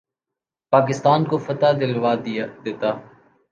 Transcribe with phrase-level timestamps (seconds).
[0.73, 2.13] پاکستان کو فتح دلوا
[2.63, 2.91] دیتا